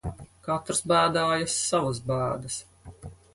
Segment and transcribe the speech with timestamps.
[0.45, 2.59] Katrs bēdājas savas bēdas.